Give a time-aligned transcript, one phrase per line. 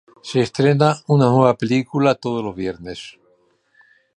[0.23, 3.19] Se estrena una nueva película todos los viernes.